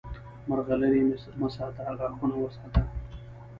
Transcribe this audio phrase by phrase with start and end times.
[0.49, 1.01] مرغلرې
[1.39, 2.81] مه ساته، غاښونه وساته!